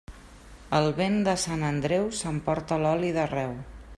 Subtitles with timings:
[0.77, 3.57] El vent de Sant Andreu s'emporta l'oli d'arreu.